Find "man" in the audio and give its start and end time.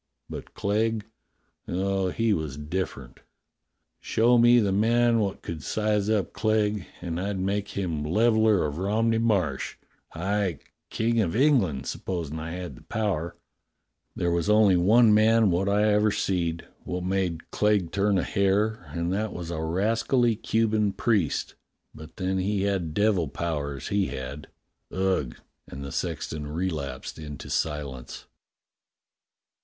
4.71-5.19, 15.13-15.51